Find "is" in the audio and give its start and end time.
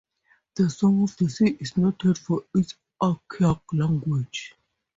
1.59-1.77